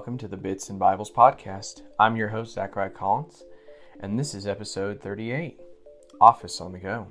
welcome 0.00 0.16
to 0.16 0.28
the 0.28 0.36
Bits 0.38 0.70
and 0.70 0.78
Bibles 0.78 1.10
podcast. 1.10 1.82
I'm 1.98 2.16
your 2.16 2.28
host, 2.28 2.56
Zakeria 2.56 2.94
Collins, 2.94 3.42
and 4.00 4.18
this 4.18 4.34
is 4.34 4.46
episode 4.46 4.98
38 5.02 5.60
Office 6.22 6.58
on 6.62 6.72
the 6.72 6.78
Go. 6.78 7.06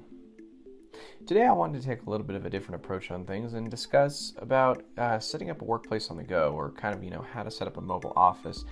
Today, 1.28 1.46
I 1.46 1.52
wanted 1.52 1.80
to 1.80 1.88
take 1.88 2.02
a 2.02 2.10
little 2.10 2.26
bit 2.26 2.36
of 2.36 2.48
a 2.48 2.50
different 2.50 2.84
approach 2.84 3.12
on 3.12 3.26
things 3.26 3.54
and 3.54 3.70
discuss 3.70 4.34
about 4.40 4.82
uh, 4.98 5.20
setting 5.20 5.52
up 5.52 5.62
a 5.62 5.66
workplace 5.66 6.10
on 6.10 6.18
the 6.18 6.24
go, 6.24 6.52
or 6.58 6.72
kind 6.72 6.96
of, 6.96 7.04
you 7.04 7.12
know, 7.12 7.24
how 7.32 7.44
to 7.44 7.52
set 7.52 7.68
up 7.68 7.78
a 7.78 7.82
mobile 7.82 8.12
office 8.16 8.66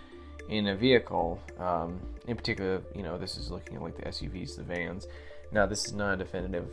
in 0.49 0.69
a 0.69 0.75
vehicle. 0.75 1.39
Um, 1.59 1.99
in 2.25 2.35
particular, 2.35 2.81
you 2.95 3.03
know, 3.03 3.19
this 3.19 3.37
is 3.37 3.51
looking 3.51 3.75
at 3.75 3.83
like 3.83 3.97
the 3.97 4.09
SUVs, 4.09 4.55
the 4.55 4.63
vans. 4.63 5.05
Now, 5.51 5.67
this 5.67 5.85
is 5.85 5.93
not 5.93 6.15
a 6.15 6.17
definitive 6.17 6.71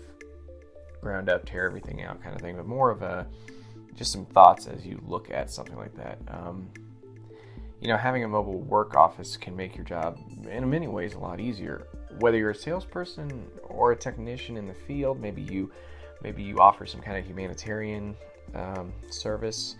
ground 1.02 1.28
up, 1.28 1.44
tear 1.44 1.66
everything 1.66 2.04
out 2.04 2.22
kind 2.22 2.34
of 2.34 2.40
thing, 2.40 2.56
but 2.56 2.64
more 2.64 2.90
of 2.90 3.02
a 3.02 3.26
just 3.94 4.12
some 4.12 4.24
thoughts 4.24 4.66
as 4.66 4.86
you 4.86 4.98
look 5.06 5.30
at 5.30 5.50
something 5.50 5.76
like 5.76 5.94
that. 5.94 6.18
Um, 6.28 6.70
you 7.80 7.88
know, 7.88 7.96
having 7.96 8.24
a 8.24 8.28
mobile 8.28 8.60
work 8.60 8.94
office 8.94 9.36
can 9.36 9.54
make 9.56 9.76
your 9.76 9.84
job 9.84 10.18
in 10.48 10.68
many 10.68 10.88
ways 10.88 11.14
a 11.14 11.18
lot 11.18 11.40
easier. 11.40 11.86
Whether 12.20 12.38
you're 12.38 12.50
a 12.50 12.54
salesperson 12.54 13.48
or 13.64 13.92
a 13.92 13.96
technician 13.96 14.56
in 14.56 14.66
the 14.66 14.74
field, 14.74 15.20
maybe 15.20 15.42
you 15.42 15.70
maybe 16.22 16.42
you 16.42 16.58
offer 16.58 16.86
some 16.86 17.00
kind 17.00 17.18
of 17.18 17.26
humanitarian 17.26 18.16
um, 18.54 18.92
service. 19.10 19.76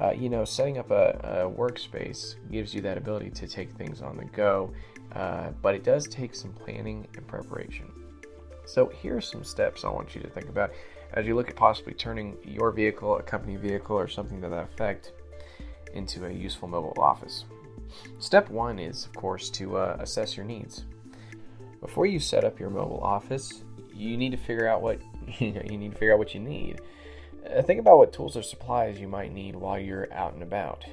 Uh, 0.00 0.12
you 0.12 0.30
know, 0.30 0.44
setting 0.46 0.78
up 0.78 0.90
a, 0.90 1.20
a, 1.22 1.50
workspace 1.50 2.36
gives 2.50 2.74
you 2.74 2.80
that 2.80 2.96
ability 2.96 3.28
to 3.28 3.46
take 3.46 3.70
things 3.72 4.00
on 4.00 4.16
the 4.16 4.24
go, 4.24 4.72
uh, 5.14 5.50
but 5.60 5.74
it 5.74 5.84
does 5.84 6.08
take 6.08 6.34
some 6.34 6.54
planning 6.54 7.06
and 7.16 7.26
preparation. 7.26 7.86
So, 8.64 8.86
here 8.86 9.18
are 9.18 9.20
some 9.20 9.44
steps 9.44 9.84
I 9.84 9.90
want 9.90 10.14
you 10.14 10.22
to 10.22 10.30
think 10.30 10.48
about 10.48 10.70
as 11.12 11.26
you 11.26 11.34
look 11.34 11.50
at 11.50 11.56
possibly 11.56 11.92
turning 11.92 12.36
your 12.44 12.70
vehicle, 12.70 13.18
a 13.18 13.22
company 13.22 13.56
vehicle, 13.56 13.96
or 13.96 14.08
something 14.08 14.40
to 14.40 14.48
that 14.48 14.64
effect 14.64 15.12
into 15.94 16.26
a 16.26 16.30
useful 16.30 16.68
mobile 16.68 16.94
office. 16.98 17.44
Step 18.18 18.48
one 18.50 18.78
is, 18.78 19.06
of 19.06 19.14
course, 19.14 19.50
to 19.50 19.76
uh, 19.76 19.96
assess 20.00 20.36
your 20.36 20.46
needs. 20.46 20.84
Before 21.80 22.06
you 22.06 22.20
set 22.20 22.44
up 22.44 22.60
your 22.60 22.70
mobile 22.70 23.00
office, 23.02 23.62
you 23.94 24.16
need 24.16 24.30
to 24.30 24.36
figure 24.36 24.68
out 24.68 24.82
what 24.82 25.00
you 25.38 25.52
know. 25.52 25.62
You 25.68 25.78
need 25.78 25.92
to 25.92 25.98
figure 25.98 26.12
out 26.12 26.18
what 26.18 26.34
you 26.34 26.40
need. 26.40 26.80
Uh, 27.44 27.62
think 27.62 27.80
about 27.80 27.98
what 27.98 28.12
tools 28.12 28.36
or 28.36 28.42
supplies 28.42 29.00
you 29.00 29.08
might 29.08 29.32
need 29.32 29.56
while 29.56 29.78
you're 29.78 30.12
out 30.12 30.34
and 30.34 30.42
about. 30.42 30.84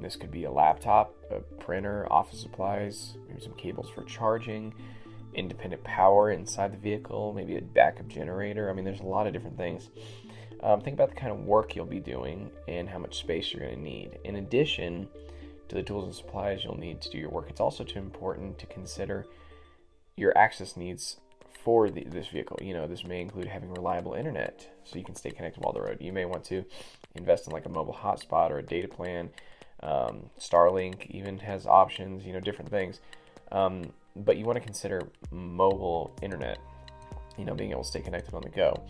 This 0.00 0.16
could 0.16 0.30
be 0.30 0.44
a 0.44 0.50
laptop, 0.50 1.14
a 1.30 1.40
printer, 1.62 2.06
office 2.12 2.40
supplies, 2.40 3.16
maybe 3.28 3.40
some 3.40 3.54
cables 3.54 3.88
for 3.88 4.04
charging, 4.04 4.74
independent 5.34 5.82
power 5.84 6.30
inside 6.30 6.72
the 6.72 6.76
vehicle, 6.76 7.32
maybe 7.32 7.56
a 7.56 7.62
backup 7.62 8.08
generator. 8.08 8.68
I 8.68 8.74
mean, 8.74 8.84
there's 8.84 9.00
a 9.00 9.04
lot 9.04 9.26
of 9.26 9.32
different 9.32 9.56
things. 9.56 9.90
Um, 10.62 10.80
think 10.80 10.94
about 10.94 11.10
the 11.10 11.16
kind 11.16 11.32
of 11.32 11.44
work 11.44 11.76
you'll 11.76 11.84
be 11.84 12.00
doing 12.00 12.50
and 12.66 12.88
how 12.88 12.98
much 12.98 13.18
space 13.18 13.52
you're 13.52 13.62
going 13.62 13.76
to 13.76 13.82
need. 13.82 14.18
In 14.24 14.36
addition 14.36 15.08
to 15.68 15.74
the 15.74 15.82
tools 15.82 16.04
and 16.04 16.14
supplies 16.14 16.64
you'll 16.64 16.78
need 16.78 17.00
to 17.02 17.10
do 17.10 17.18
your 17.18 17.30
work, 17.30 17.46
it's 17.50 17.60
also 17.60 17.84
too 17.84 17.98
important 17.98 18.58
to 18.58 18.66
consider 18.66 19.26
your 20.16 20.36
access 20.36 20.76
needs 20.76 21.16
for 21.62 21.90
the, 21.90 22.04
this 22.04 22.28
vehicle. 22.28 22.58
You 22.62 22.74
know, 22.74 22.86
this 22.86 23.04
may 23.04 23.20
include 23.20 23.46
having 23.46 23.70
reliable 23.70 24.14
internet 24.14 24.68
so 24.84 24.98
you 24.98 25.04
can 25.04 25.14
stay 25.14 25.30
connected 25.30 25.62
while 25.62 25.72
the 25.72 25.80
road. 25.80 25.98
You 26.00 26.12
may 26.12 26.24
want 26.24 26.44
to 26.44 26.64
invest 27.14 27.46
in 27.46 27.52
like 27.52 27.66
a 27.66 27.70
mobile 27.70 27.94
hotspot 27.94 28.50
or 28.50 28.58
a 28.58 28.62
data 28.62 28.88
plan. 28.88 29.30
Um, 29.82 30.30
Starlink 30.38 31.06
even 31.10 31.38
has 31.38 31.66
options, 31.66 32.24
you 32.24 32.32
know, 32.32 32.40
different 32.40 32.70
things. 32.70 33.00
Um, 33.52 33.92
but 34.14 34.36
you 34.36 34.44
want 34.44 34.56
to 34.56 34.64
consider 34.64 35.08
mobile 35.30 36.16
internet, 36.22 36.58
you 37.36 37.44
know, 37.44 37.54
being 37.54 37.72
able 37.72 37.82
to 37.82 37.88
stay 37.88 38.00
connected 38.00 38.32
on 38.34 38.42
the 38.42 38.48
go 38.48 38.82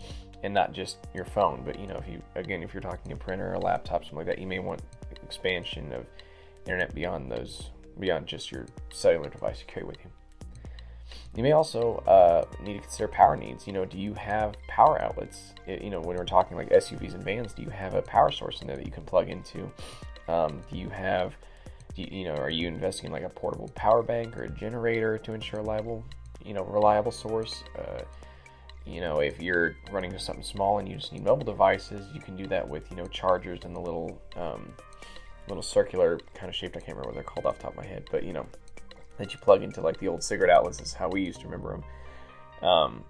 and 0.43 0.53
not 0.53 0.73
just 0.73 0.97
your 1.13 1.25
phone. 1.25 1.63
But, 1.65 1.79
you 1.79 1.87
know, 1.87 1.97
if 1.97 2.07
you, 2.07 2.21
again, 2.35 2.63
if 2.63 2.73
you're 2.73 2.81
talking 2.81 3.11
a 3.11 3.15
printer 3.15 3.49
or 3.49 3.53
a 3.53 3.59
laptop, 3.59 4.03
something 4.03 4.17
like 4.17 4.27
that, 4.27 4.39
you 4.39 4.47
may 4.47 4.59
want 4.59 4.81
expansion 5.23 5.91
of 5.91 6.05
internet 6.65 6.93
beyond 6.93 7.31
those, 7.31 7.69
beyond 7.99 8.27
just 8.27 8.51
your 8.51 8.65
cellular 8.91 9.29
device 9.29 9.59
you 9.59 9.65
carry 9.67 9.85
with 9.85 9.97
you. 10.03 10.11
You 11.35 11.43
may 11.43 11.51
also 11.51 11.97
uh, 12.07 12.45
need 12.63 12.73
to 12.73 12.79
consider 12.79 13.07
power 13.07 13.35
needs. 13.35 13.67
You 13.67 13.73
know, 13.73 13.85
do 13.85 13.97
you 13.97 14.13
have 14.15 14.55
power 14.67 15.01
outlets? 15.01 15.53
You 15.67 15.89
know, 15.89 16.01
when 16.01 16.17
we're 16.17 16.25
talking 16.25 16.57
like 16.57 16.69
SUVs 16.69 17.13
and 17.13 17.23
vans, 17.23 17.53
do 17.53 17.61
you 17.61 17.69
have 17.69 17.93
a 17.93 18.01
power 18.01 18.31
source 18.31 18.61
in 18.61 18.67
there 18.67 18.75
that 18.75 18.85
you 18.85 18.91
can 18.91 19.03
plug 19.03 19.29
into? 19.29 19.71
Um, 20.27 20.61
do 20.69 20.77
you 20.77 20.89
have 20.89 21.35
you, 21.97 22.07
you 22.11 22.25
know, 22.25 22.35
are 22.35 22.49
you 22.49 22.67
investing 22.67 23.07
in 23.07 23.11
like 23.11 23.23
a 23.23 23.29
portable 23.29 23.69
power 23.75 24.03
bank 24.03 24.37
or 24.37 24.43
a 24.43 24.49
generator 24.49 25.17
to 25.17 25.33
ensure 25.33 25.59
a 25.59 25.63
reliable, 25.63 26.03
you 26.43 26.53
know, 26.53 26.63
reliable 26.63 27.11
source? 27.11 27.63
Uh, 27.77 28.01
you 28.87 29.01
know, 29.01 29.19
if 29.19 29.41
you're 29.41 29.75
running 29.91 30.17
something 30.17 30.43
small 30.43 30.79
and 30.79 30.87
you 30.87 30.95
just 30.95 31.11
need 31.11 31.23
mobile 31.23 31.45
devices, 31.45 32.05
you 32.13 32.21
can 32.21 32.35
do 32.35 32.47
that 32.47 32.67
with 32.67 32.89
you 32.89 32.97
know 32.97 33.07
chargers 33.07 33.59
and 33.63 33.75
the 33.75 33.79
little 33.79 34.21
um, 34.35 34.73
little 35.47 35.63
circular 35.63 36.19
kind 36.33 36.49
of 36.49 36.55
shaped. 36.55 36.75
I 36.77 36.79
can't 36.79 36.97
remember 36.97 37.09
what 37.09 37.15
they're 37.15 37.23
called 37.23 37.45
off 37.45 37.57
the 37.57 37.63
top 37.63 37.71
of 37.71 37.77
my 37.77 37.85
head, 37.85 38.07
but 38.11 38.23
you 38.23 38.33
know 38.33 38.45
that 39.17 39.33
you 39.33 39.39
plug 39.39 39.63
into 39.63 39.81
like 39.81 39.99
the 39.99 40.07
old 40.07 40.23
cigarette 40.23 40.55
outlets 40.55 40.79
is 40.79 40.93
how 40.93 41.09
we 41.09 41.23
used 41.23 41.41
to 41.41 41.45
remember 41.45 41.71
them. 41.71 42.69
Um, 42.69 43.03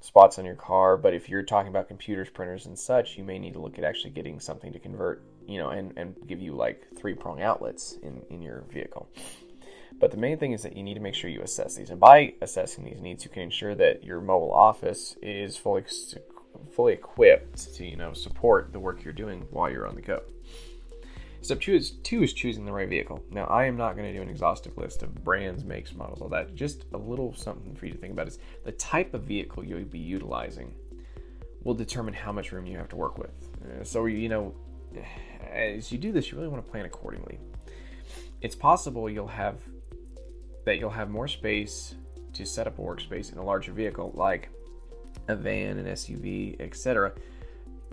spots 0.00 0.38
on 0.38 0.44
your 0.44 0.56
car, 0.56 0.96
but 0.96 1.14
if 1.14 1.28
you're 1.28 1.42
talking 1.42 1.68
about 1.68 1.88
computers, 1.88 2.28
printers, 2.28 2.66
and 2.66 2.78
such, 2.78 3.16
you 3.16 3.24
may 3.24 3.38
need 3.38 3.52
to 3.52 3.60
look 3.60 3.78
at 3.78 3.84
actually 3.84 4.10
getting 4.10 4.40
something 4.40 4.72
to 4.72 4.78
convert, 4.78 5.22
you 5.46 5.58
know, 5.58 5.68
and, 5.68 5.92
and 5.96 6.16
give 6.26 6.40
you 6.40 6.54
like 6.54 6.86
three 6.98 7.14
prong 7.14 7.40
outlets 7.40 7.98
in, 8.02 8.22
in 8.30 8.42
your 8.42 8.64
vehicle. 8.70 9.08
But 10.02 10.10
the 10.10 10.16
main 10.16 10.36
thing 10.36 10.50
is 10.50 10.64
that 10.64 10.76
you 10.76 10.82
need 10.82 10.94
to 10.94 11.00
make 11.00 11.14
sure 11.14 11.30
you 11.30 11.42
assess 11.42 11.76
these. 11.76 11.90
And 11.90 12.00
by 12.00 12.34
assessing 12.42 12.84
these 12.84 13.00
needs, 13.00 13.22
you 13.22 13.30
can 13.30 13.42
ensure 13.42 13.76
that 13.76 14.02
your 14.02 14.20
mobile 14.20 14.52
office 14.52 15.14
is 15.22 15.56
fully 15.56 15.84
fully 16.74 16.94
equipped 16.94 17.72
to, 17.74 17.86
you 17.86 17.94
know, 17.94 18.12
support 18.12 18.72
the 18.72 18.80
work 18.80 19.04
you're 19.04 19.12
doing 19.12 19.46
while 19.52 19.70
you're 19.70 19.86
on 19.86 19.94
the 19.94 20.00
go. 20.00 20.20
Step 21.40 21.60
two 21.60 21.74
is, 21.74 21.92
two 22.02 22.20
is 22.20 22.32
choosing 22.32 22.64
the 22.64 22.72
right 22.72 22.88
vehicle. 22.88 23.22
Now, 23.30 23.44
I 23.44 23.66
am 23.66 23.76
not 23.76 23.94
going 23.94 24.12
to 24.12 24.12
do 24.12 24.20
an 24.20 24.28
exhaustive 24.28 24.76
list 24.76 25.04
of 25.04 25.22
brands, 25.22 25.62
makes, 25.62 25.94
models, 25.94 26.20
all 26.20 26.28
that. 26.30 26.56
Just 26.56 26.84
a 26.94 26.98
little 26.98 27.32
something 27.32 27.72
for 27.76 27.86
you 27.86 27.92
to 27.92 27.98
think 27.98 28.12
about 28.12 28.26
is 28.26 28.40
the 28.64 28.72
type 28.72 29.14
of 29.14 29.22
vehicle 29.22 29.64
you'll 29.64 29.84
be 29.84 30.00
utilizing 30.00 30.74
will 31.62 31.74
determine 31.74 32.12
how 32.12 32.32
much 32.32 32.50
room 32.50 32.66
you 32.66 32.76
have 32.76 32.88
to 32.88 32.96
work 32.96 33.18
with. 33.18 33.30
Uh, 33.64 33.84
so, 33.84 34.06
you 34.06 34.28
know, 34.28 34.52
as 35.48 35.92
you 35.92 35.98
do 35.98 36.10
this, 36.10 36.32
you 36.32 36.38
really 36.38 36.48
want 36.48 36.64
to 36.64 36.68
plan 36.68 36.86
accordingly. 36.86 37.38
It's 38.40 38.56
possible 38.56 39.08
you'll 39.08 39.28
have 39.28 39.60
that 40.64 40.78
you'll 40.78 40.90
have 40.90 41.10
more 41.10 41.28
space 41.28 41.94
to 42.34 42.46
set 42.46 42.66
up 42.66 42.78
a 42.78 42.82
workspace 42.82 43.32
in 43.32 43.38
a 43.38 43.44
larger 43.44 43.72
vehicle 43.72 44.12
like 44.14 44.48
a 45.28 45.36
van, 45.36 45.78
an 45.78 45.86
SUV, 45.86 46.60
etc 46.60 47.12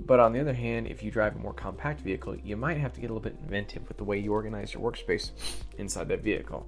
but 0.05 0.19
on 0.19 0.33
the 0.33 0.39
other 0.39 0.53
hand, 0.53 0.87
if 0.87 1.03
you 1.03 1.11
drive 1.11 1.35
a 1.35 1.39
more 1.39 1.53
compact 1.53 2.01
vehicle, 2.01 2.35
you 2.37 2.55
might 2.55 2.77
have 2.77 2.93
to 2.93 3.01
get 3.01 3.09
a 3.09 3.13
little 3.13 3.23
bit 3.23 3.37
inventive 3.41 3.87
with 3.87 3.97
the 3.97 4.03
way 4.03 4.17
you 4.17 4.33
organize 4.33 4.73
your 4.73 4.83
workspace 4.83 5.31
inside 5.77 6.07
that 6.09 6.23
vehicle. 6.23 6.67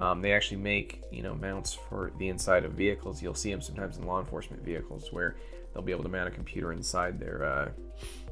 Um, 0.00 0.22
they 0.22 0.32
actually 0.32 0.58
make 0.58 1.02
you 1.10 1.22
know 1.22 1.34
mounts 1.34 1.74
for 1.74 2.12
the 2.18 2.28
inside 2.28 2.64
of 2.64 2.72
vehicles. 2.72 3.20
You'll 3.20 3.34
see 3.34 3.50
them 3.50 3.60
sometimes 3.60 3.98
in 3.98 4.06
law 4.06 4.20
enforcement 4.20 4.64
vehicles 4.64 5.12
where 5.12 5.36
they'll 5.72 5.82
be 5.82 5.92
able 5.92 6.04
to 6.04 6.08
mount 6.08 6.28
a 6.28 6.30
computer 6.30 6.72
inside 6.72 7.18
their 7.18 7.44
uh, 7.44 7.70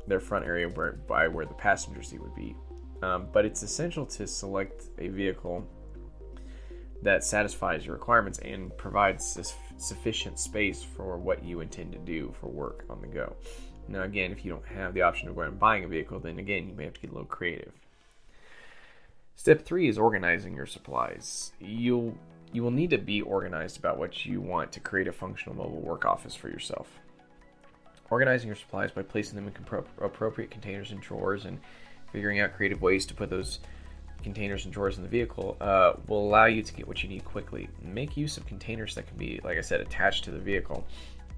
their 0.07 0.21
front 0.21 0.47
area 0.47 0.69
where 0.69 0.93
by 0.93 1.27
where 1.27 1.45
the 1.45 1.55
passenger 1.55 2.03
seat 2.03 2.23
would 2.23 2.35
be. 2.37 2.55
Um, 3.03 3.27
but 3.33 3.45
it's 3.45 3.63
essential 3.63 4.07
to 4.07 4.27
select 4.27 4.85
a 4.99 5.09
vehicle 5.09 5.69
that 7.07 7.23
satisfies 7.23 7.87
your 7.87 7.95
requirements 7.95 8.41
and 8.41 8.77
provides 8.77 9.55
sufficient 9.79 10.41
space 10.41 10.83
for 10.83 11.17
what 11.17 11.45
you 11.45 11.61
intend 11.61 11.93
to 11.93 11.99
do 11.99 12.35
for 12.41 12.49
work 12.49 12.85
on 12.91 13.01
the 13.01 13.07
go. 13.07 13.37
Now, 13.87 14.03
again, 14.03 14.33
if 14.33 14.45
you 14.45 14.51
don't 14.51 14.67
have 14.67 14.93
the 14.93 15.03
option 15.03 15.29
of 15.29 15.37
going 15.37 15.47
and 15.47 15.59
buying 15.59 15.85
a 15.85 15.89
vehicle, 15.89 16.19
then 16.19 16.41
again, 16.41 16.69
you 16.69 16.75
may 16.75 16.83
have 16.83 16.95
to 16.95 17.01
get 17.01 17.11
a 17.11 17.13
little 17.13 17.29
creative. 17.29 17.73
Step 19.37 19.65
three 19.65 19.87
is 19.89 19.99
organizing 19.99 20.57
your 20.57 20.67
supplies. 20.67 21.53
You'll 21.61 22.19
you 22.53 22.65
will 22.65 22.73
need 22.73 22.91
to 22.91 22.99
be 22.99 23.23
organized 23.23 23.79
about 23.79 23.99
what 23.99 24.27
you 24.27 24.41
want 24.41 24.73
to 24.73 24.81
create 24.81 25.07
a 25.07 25.13
functional 25.13 25.55
mobile 25.55 25.81
work 25.81 26.05
office 26.05 26.35
for 26.35 26.49
yourself. 26.49 26.89
Organizing 28.11 28.49
your 28.49 28.57
supplies 28.57 28.91
by 28.91 29.03
placing 29.03 29.37
them 29.37 29.47
in 29.47 29.85
appropriate 30.01 30.51
containers 30.51 30.91
and 30.91 31.01
drawers 31.01 31.45
and 31.45 31.61
figuring 32.13 32.41
out 32.41 32.55
creative 32.57 32.83
ways 32.83 33.07
to 33.07 33.15
put 33.15 33.31
those 33.31 33.61
containers 34.27 34.65
and 34.65 34.75
drawers 34.75 34.97
in 34.97 35.05
the 35.05 35.09
vehicle 35.09 35.57
uh, 35.61 35.93
will 36.09 36.27
allow 36.27 36.47
you 36.47 36.61
to 36.61 36.75
get 36.75 36.89
what 36.89 37.01
you 37.01 37.09
need 37.09 37.25
quickly. 37.25 37.69
Make 37.81 38.17
use 38.17 38.37
of 38.37 38.45
containers 38.45 38.93
that 38.97 39.07
can 39.07 39.17
be, 39.17 39.41
like 39.45 39.57
I 39.57 39.61
said, 39.61 39.81
attached 39.81 40.25
to 40.25 40.33
the 40.33 40.41
vehicle 40.41 40.85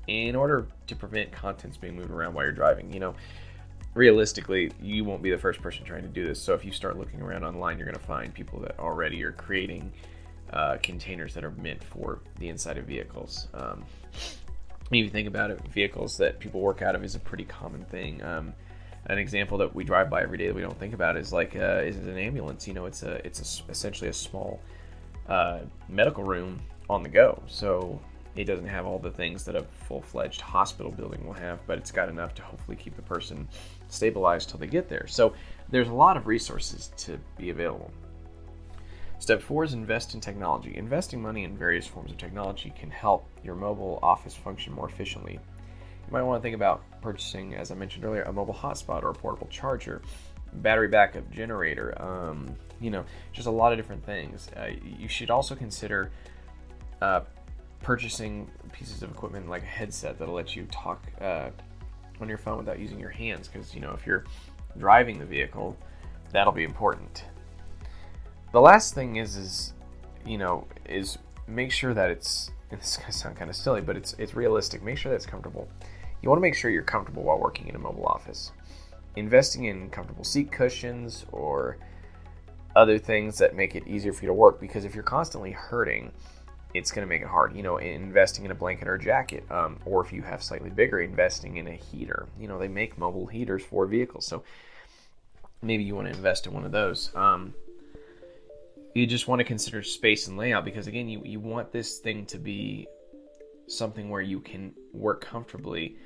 in 0.06 0.34
order 0.34 0.66
to 0.86 0.96
prevent 0.96 1.30
contents 1.30 1.76
being 1.76 1.96
moved 1.96 2.10
around 2.10 2.32
while 2.32 2.46
you're 2.46 2.52
driving. 2.52 2.90
You 2.90 3.00
know, 3.00 3.14
realistically, 3.92 4.72
you 4.80 5.04
won't 5.04 5.22
be 5.22 5.30
the 5.30 5.36
first 5.36 5.60
person 5.60 5.84
trying 5.84 6.00
to 6.00 6.08
do 6.08 6.26
this. 6.26 6.40
So 6.40 6.54
if 6.54 6.64
you 6.64 6.72
start 6.72 6.96
looking 6.98 7.20
around 7.20 7.44
online, 7.44 7.76
you're 7.76 7.84
going 7.84 7.98
to 7.98 8.06
find 8.06 8.32
people 8.32 8.58
that 8.60 8.78
already 8.78 9.22
are 9.22 9.32
creating 9.32 9.92
uh, 10.50 10.78
containers 10.82 11.34
that 11.34 11.44
are 11.44 11.50
meant 11.50 11.84
for 11.84 12.20
the 12.38 12.48
inside 12.48 12.78
of 12.78 12.86
vehicles. 12.86 13.48
Um, 13.52 13.84
if 14.14 14.92
you 14.92 15.10
think 15.10 15.28
about 15.28 15.50
it, 15.50 15.60
vehicles 15.68 16.16
that 16.16 16.38
people 16.38 16.62
work 16.62 16.80
out 16.80 16.94
of 16.94 17.04
is 17.04 17.14
a 17.16 17.20
pretty 17.20 17.44
common 17.44 17.84
thing. 17.84 18.22
Um, 18.22 18.54
an 19.06 19.18
example 19.18 19.58
that 19.58 19.74
we 19.74 19.84
drive 19.84 20.10
by 20.10 20.22
every 20.22 20.38
day 20.38 20.46
that 20.48 20.54
we 20.54 20.62
don't 20.62 20.78
think 20.78 20.94
about 20.94 21.16
is 21.16 21.32
like 21.32 21.56
uh, 21.56 21.82
is 21.84 21.96
it 21.96 22.04
an 22.04 22.18
ambulance. 22.18 22.66
You 22.66 22.74
know, 22.74 22.86
it's 22.86 23.02
a 23.02 23.24
it's 23.26 23.62
a, 23.62 23.70
essentially 23.70 24.10
a 24.10 24.12
small 24.12 24.60
uh, 25.28 25.60
medical 25.88 26.24
room 26.24 26.60
on 26.90 27.02
the 27.02 27.08
go. 27.08 27.42
So 27.46 28.00
it 28.36 28.44
doesn't 28.44 28.68
have 28.68 28.86
all 28.86 28.98
the 28.98 29.10
things 29.10 29.44
that 29.44 29.56
a 29.56 29.64
full-fledged 29.88 30.40
hospital 30.40 30.92
building 30.92 31.26
will 31.26 31.32
have, 31.34 31.58
but 31.66 31.76
it's 31.76 31.90
got 31.90 32.08
enough 32.08 32.34
to 32.36 32.42
hopefully 32.42 32.76
keep 32.76 32.94
the 32.94 33.02
person 33.02 33.48
stabilized 33.88 34.48
till 34.48 34.60
they 34.60 34.68
get 34.68 34.88
there. 34.88 35.06
So 35.08 35.32
there's 35.70 35.88
a 35.88 35.94
lot 35.94 36.16
of 36.16 36.28
resources 36.28 36.92
to 36.98 37.18
be 37.36 37.50
available. 37.50 37.90
Step 39.18 39.42
four 39.42 39.64
is 39.64 39.72
invest 39.72 40.14
in 40.14 40.20
technology. 40.20 40.76
Investing 40.76 41.20
money 41.20 41.42
in 41.42 41.58
various 41.58 41.86
forms 41.86 42.12
of 42.12 42.16
technology 42.16 42.72
can 42.78 42.90
help 42.90 43.28
your 43.42 43.56
mobile 43.56 43.98
office 44.02 44.34
function 44.34 44.72
more 44.72 44.88
efficiently. 44.88 45.40
You 46.08 46.12
might 46.12 46.22
want 46.22 46.40
to 46.40 46.42
think 46.42 46.54
about 46.54 46.82
purchasing, 47.02 47.54
as 47.54 47.70
I 47.70 47.74
mentioned 47.74 48.02
earlier, 48.02 48.22
a 48.22 48.32
mobile 48.32 48.54
hotspot 48.54 49.02
or 49.02 49.10
a 49.10 49.14
portable 49.14 49.46
charger, 49.48 50.00
battery 50.54 50.88
backup 50.88 51.30
generator, 51.30 52.00
um, 52.02 52.48
you 52.80 52.90
know, 52.90 53.04
just 53.34 53.46
a 53.46 53.50
lot 53.50 53.72
of 53.72 53.78
different 53.78 54.02
things. 54.06 54.48
Uh, 54.56 54.70
you 54.82 55.06
should 55.06 55.28
also 55.28 55.54
consider 55.54 56.10
uh, 57.02 57.20
purchasing 57.82 58.50
pieces 58.72 59.02
of 59.02 59.10
equipment 59.10 59.50
like 59.50 59.62
a 59.62 59.66
headset 59.66 60.18
that'll 60.18 60.32
let 60.32 60.56
you 60.56 60.66
talk 60.70 61.04
uh, 61.20 61.50
on 62.22 62.28
your 62.28 62.38
phone 62.38 62.56
without 62.56 62.78
using 62.78 62.98
your 62.98 63.10
hands 63.10 63.46
because, 63.46 63.74
you 63.74 63.82
know, 63.82 63.92
if 63.92 64.06
you're 64.06 64.24
driving 64.78 65.18
the 65.18 65.26
vehicle, 65.26 65.76
that'll 66.32 66.54
be 66.54 66.64
important. 66.64 67.24
The 68.52 68.60
last 68.62 68.94
thing 68.94 69.16
is, 69.16 69.36
is 69.36 69.74
you 70.24 70.38
know, 70.38 70.66
is 70.86 71.18
make 71.46 71.70
sure 71.70 71.92
that 71.92 72.10
it's. 72.10 72.50
This 72.70 72.92
is 72.92 72.96
gonna 72.98 73.12
sound 73.12 73.36
kind 73.36 73.50
of 73.50 73.56
silly, 73.56 73.80
but 73.80 73.96
it's 73.96 74.14
it's 74.14 74.34
realistic. 74.34 74.82
Make 74.82 74.98
sure 74.98 75.10
that's 75.10 75.26
comfortable. 75.26 75.68
You 76.22 76.28
want 76.28 76.38
to 76.38 76.42
make 76.42 76.54
sure 76.54 76.70
you're 76.70 76.82
comfortable 76.82 77.22
while 77.22 77.38
working 77.38 77.68
in 77.68 77.76
a 77.76 77.78
mobile 77.78 78.06
office. 78.06 78.52
Investing 79.16 79.64
in 79.64 79.88
comfortable 79.90 80.24
seat 80.24 80.50
cushions 80.50 81.24
or 81.32 81.78
other 82.76 82.98
things 82.98 83.38
that 83.38 83.56
make 83.56 83.74
it 83.74 83.86
easier 83.86 84.12
for 84.12 84.24
you 84.24 84.28
to 84.28 84.34
work 84.34 84.60
because 84.60 84.84
if 84.84 84.94
you're 84.94 85.04
constantly 85.04 85.52
hurting, 85.52 86.12
it's 86.74 86.90
going 86.90 87.06
to 87.06 87.08
make 87.08 87.22
it 87.22 87.28
hard. 87.28 87.56
You 87.56 87.62
know, 87.62 87.78
investing 87.78 88.44
in 88.44 88.50
a 88.50 88.54
blanket 88.54 88.88
or 88.88 88.94
a 88.94 89.00
jacket, 89.00 89.44
um, 89.50 89.78
or 89.84 90.04
if 90.04 90.12
you 90.12 90.22
have 90.22 90.42
slightly 90.42 90.70
bigger, 90.70 91.00
investing 91.00 91.56
in 91.56 91.66
a 91.68 91.72
heater. 91.72 92.26
You 92.38 92.48
know, 92.48 92.58
they 92.58 92.68
make 92.68 92.98
mobile 92.98 93.26
heaters 93.26 93.64
for 93.64 93.86
vehicles, 93.86 94.26
so 94.26 94.42
maybe 95.62 95.82
you 95.82 95.94
want 95.94 96.08
to 96.08 96.14
invest 96.14 96.46
in 96.46 96.52
one 96.52 96.64
of 96.64 96.72
those. 96.72 97.14
Um, 97.14 97.54
you 98.94 99.06
just 99.06 99.28
want 99.28 99.40
to 99.40 99.44
consider 99.44 99.82
space 99.82 100.28
and 100.28 100.36
layout 100.36 100.64
because 100.64 100.86
again, 100.86 101.08
you, 101.08 101.22
you 101.24 101.40
want 101.40 101.72
this 101.72 101.98
thing 101.98 102.26
to 102.26 102.38
be 102.38 102.86
something 103.66 104.08
where 104.08 104.22
you 104.22 104.40
can 104.40 104.74
work 104.92 105.20
comfortably, 105.20 105.96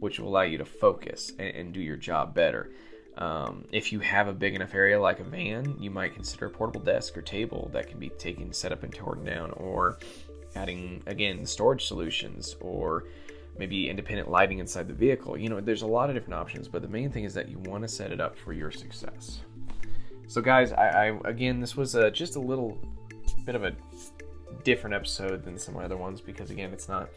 which 0.00 0.18
will 0.18 0.28
allow 0.28 0.42
you 0.42 0.58
to 0.58 0.64
focus 0.64 1.32
and, 1.38 1.48
and 1.54 1.74
do 1.74 1.80
your 1.80 1.96
job 1.96 2.34
better. 2.34 2.72
Um, 3.18 3.66
if 3.72 3.92
you 3.92 4.00
have 4.00 4.28
a 4.28 4.32
big 4.32 4.54
enough 4.54 4.74
area 4.74 5.00
like 5.00 5.20
a 5.20 5.24
van, 5.24 5.76
you 5.78 5.90
might 5.90 6.14
consider 6.14 6.46
a 6.46 6.50
portable 6.50 6.80
desk 6.80 7.16
or 7.18 7.22
table 7.22 7.70
that 7.72 7.88
can 7.88 7.98
be 7.98 8.08
taken, 8.08 8.52
set 8.52 8.72
up, 8.72 8.82
and 8.82 8.94
torn 8.94 9.24
down, 9.24 9.50
or 9.52 9.98
adding 10.54 11.02
again 11.06 11.44
storage 11.44 11.86
solutions, 11.86 12.56
or 12.60 13.04
maybe 13.58 13.90
independent 13.90 14.30
lighting 14.30 14.58
inside 14.58 14.88
the 14.88 14.94
vehicle. 14.94 15.36
You 15.36 15.50
know, 15.50 15.60
there's 15.60 15.82
a 15.82 15.86
lot 15.86 16.08
of 16.08 16.14
different 16.14 16.34
options, 16.34 16.66
but 16.68 16.82
the 16.82 16.88
main 16.88 17.10
thing 17.10 17.24
is 17.24 17.34
that 17.34 17.48
you 17.48 17.58
want 17.58 17.82
to 17.82 17.88
set 17.88 18.12
it 18.12 18.20
up 18.20 18.38
for 18.38 18.52
your 18.52 18.70
success. 18.70 19.40
So, 20.30 20.40
guys, 20.40 20.70
I, 20.70 21.08
I 21.08 21.28
again, 21.28 21.58
this 21.58 21.76
was 21.76 21.96
a, 21.96 22.08
just 22.08 22.36
a 22.36 22.38
little 22.38 22.78
bit 23.44 23.56
of 23.56 23.64
a 23.64 23.74
different 24.62 24.94
episode 24.94 25.42
than 25.42 25.58
some 25.58 25.74
of 25.74 25.80
my 25.80 25.84
other 25.84 25.96
ones 25.96 26.20
because, 26.20 26.50
again, 26.50 26.72
it's 26.72 26.88
not 26.88 27.08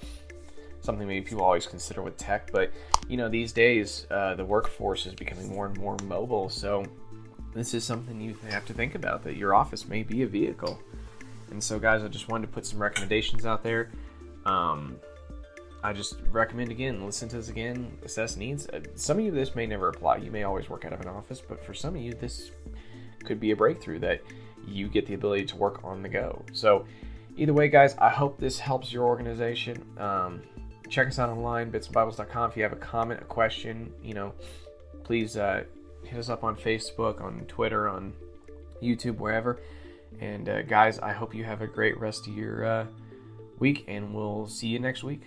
something 0.82 1.08
maybe 1.08 1.24
people 1.24 1.44
always 1.44 1.68
consider 1.68 2.02
with 2.02 2.18
tech. 2.18 2.52
But 2.52 2.72
you 3.08 3.18
know, 3.18 3.30
these 3.30 3.52
days 3.52 4.08
uh, 4.10 4.34
the 4.34 4.44
workforce 4.44 5.06
is 5.06 5.14
becoming 5.14 5.48
more 5.54 5.68
and 5.68 5.78
more 5.78 5.96
mobile, 6.06 6.50
so 6.50 6.84
this 7.54 7.76
is 7.76 7.84
something 7.84 8.20
you 8.20 8.36
have 8.50 8.66
to 8.66 8.74
think 8.74 8.96
about 8.96 9.24
that 9.26 9.38
your 9.38 9.54
office 9.54 9.88
may 9.88 10.02
be 10.02 10.24
a 10.24 10.28
vehicle. 10.28 10.82
And 11.52 11.64
so, 11.64 11.78
guys, 11.78 12.04
I 12.04 12.08
just 12.08 12.30
wanted 12.30 12.48
to 12.48 12.52
put 12.52 12.66
some 12.66 12.82
recommendations 12.82 13.46
out 13.46 13.62
there. 13.62 13.92
Um, 14.48 14.96
I 15.84 15.94
just 15.94 16.16
recommend 16.32 16.72
again, 16.72 17.06
listen 17.06 17.30
to 17.30 17.36
this 17.36 17.50
again, 17.50 17.96
assess 18.04 18.38
needs. 18.38 18.68
Uh, 18.70 18.80
some 18.96 19.20
of 19.20 19.24
you, 19.24 19.30
this 19.30 19.54
may 19.54 19.68
never 19.68 19.90
apply. 19.90 20.18
You 20.18 20.32
may 20.32 20.42
always 20.42 20.68
work 20.68 20.84
out 20.84 20.94
of 20.94 21.02
an 21.02 21.10
office, 21.10 21.44
but 21.48 21.64
for 21.64 21.76
some 21.76 21.96
of 21.96 22.02
you, 22.02 22.14
this 22.14 22.50
could 23.24 23.40
be 23.40 23.52
a 23.52 23.56
breakthrough 23.56 24.00
that 24.00 24.22
you 24.68 24.88
get 24.88 25.06
the 25.06 25.14
ability 25.14 25.46
to 25.46 25.56
work 25.56 25.82
on 25.84 26.02
the 26.02 26.10
go. 26.10 26.44
So, 26.54 26.86
either 27.36 27.54
way, 27.54 27.68
guys, 27.68 27.96
I 27.98 28.10
hope 28.10 28.40
this 28.40 28.60
helps 28.60 28.94
your 28.94 29.06
organization. 29.06 29.84
Um, 29.98 30.42
check 30.90 31.08
us 31.08 31.20
out 31.20 31.30
online, 31.30 31.72
bitsandbibles.com. 31.72 32.52
If 32.52 32.58
you 32.58 32.64
have 32.64 32.74
a 32.74 32.78
comment, 32.78 33.22
a 33.22 33.26
question, 33.26 33.92
you 34.02 34.14
know, 34.14 34.34
please 35.04 35.38
uh, 35.38 35.64
hit 36.04 36.20
us 36.20 36.30
up 36.30 36.44
on 36.44 36.56
Facebook, 36.56 37.22
on 37.22 37.42
Twitter, 37.48 37.90
on 37.90 38.14
YouTube, 38.82 39.18
wherever. 39.18 39.60
And 40.20 40.48
uh, 40.48 40.62
guys, 40.64 41.00
I 41.00 41.12
hope 41.12 41.34
you 41.34 41.44
have 41.44 41.62
a 41.62 41.68
great 41.68 42.00
rest 42.00 42.28
of 42.28 42.36
your 42.36 42.66
uh, 42.66 42.86
week, 43.60 43.86
and 43.88 44.14
we'll 44.14 44.48
see 44.48 44.68
you 44.68 44.80
next 44.80 45.04
week. 45.04 45.24